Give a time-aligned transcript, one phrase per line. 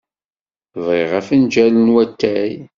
[0.83, 2.53] Bɣiɣ afenjal n watay.